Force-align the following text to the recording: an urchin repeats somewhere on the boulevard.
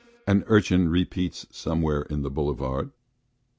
an 0.25 0.43
urchin 0.47 0.89
repeats 0.89 1.45
somewhere 1.51 2.11
on 2.11 2.23
the 2.23 2.31
boulevard. 2.31 2.89